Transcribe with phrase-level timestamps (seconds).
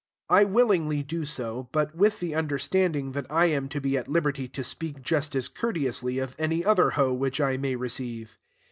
[0.29, 4.47] I willingly do so, but with the understanding that I am to be at liberty
[4.47, 8.39] to speak just as courteously of any other hoe which I may receive.